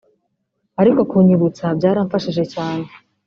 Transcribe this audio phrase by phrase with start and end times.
[0.81, 2.85] ariko kunyibutsa byaramfashije cyane